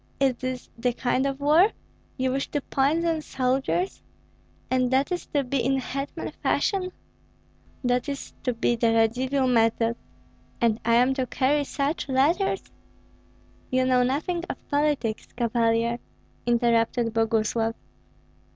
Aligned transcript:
Is 0.19 0.33
this 0.37 0.67
the 0.79 0.93
kind 0.93 1.27
of 1.27 1.39
war? 1.39 1.73
You 2.17 2.31
wish 2.31 2.47
to 2.49 2.61
poison 2.61 3.21
soldiers? 3.21 4.01
And 4.71 4.89
that 4.89 5.11
is 5.11 5.27
to 5.27 5.43
be 5.43 5.63
in 5.63 5.77
hetman 5.77 6.31
fashion? 6.41 6.91
That 7.83 8.09
is 8.09 8.33
to 8.41 8.51
be 8.55 8.75
the 8.75 8.93
Radzivill 8.93 9.47
method, 9.47 9.95
and 10.59 10.79
am 10.85 11.09
I 11.11 11.13
to 11.13 11.27
carry 11.27 11.63
such 11.65 12.09
letters?" 12.09 12.63
"You 13.69 13.85
know 13.85 14.01
nothing 14.01 14.43
of 14.49 14.67
politics, 14.69 15.27
Cavalier," 15.35 15.99
interrupted 16.47 17.13
Boguslav. 17.13 17.75